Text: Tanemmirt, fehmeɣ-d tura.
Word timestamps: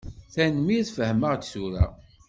Tanemmirt, 0.33 0.89
fehmeɣ-d 0.97 1.41
tura. 1.51 1.85